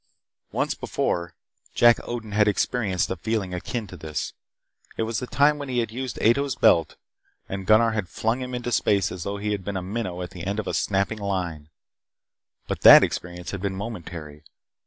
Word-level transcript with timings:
Once 0.51 0.73
before, 0.73 1.35
Jack 1.75 1.99
Odin 2.07 2.31
had 2.31 2.47
experienced 2.47 3.11
a 3.11 3.15
feeling 3.15 3.53
akin 3.53 3.85
to 3.85 3.95
this. 3.95 4.33
It 4.97 5.03
was 5.03 5.19
the 5.19 5.27
time 5.27 5.59
when 5.59 5.69
he 5.69 5.77
had 5.77 5.91
used 5.91 6.17
Ato's 6.23 6.55
belt, 6.55 6.95
and 7.47 7.67
Gunnar 7.67 7.91
had 7.91 8.09
flung 8.09 8.41
him 8.41 8.55
into 8.55 8.71
space 8.71 9.11
as 9.11 9.25
though 9.25 9.37
he 9.37 9.51
had 9.51 9.63
been 9.63 9.77
a 9.77 9.83
minnow 9.83 10.23
at 10.23 10.31
the 10.31 10.43
end 10.43 10.57
of 10.59 10.65
a 10.65 10.73
snapping 10.73 11.19
line. 11.19 11.69
But 12.67 12.81
that 12.81 13.03
experience 13.03 13.51
had 13.51 13.61
been 13.61 13.75
momentary. 13.75 14.43